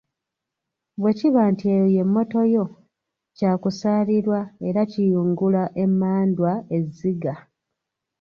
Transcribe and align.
Bwe 1.01 1.11
kiba 1.17 1.41
nti 1.51 1.65
eyo 1.73 1.85
ye 1.95 2.03
“mmoto” 2.07 2.39
yo, 2.53 2.65
kyakusaalirwa 3.37 4.39
era 4.67 4.81
kiyungula 4.91 5.63
emmandwa 5.83 6.51
ezziga! 6.77 7.33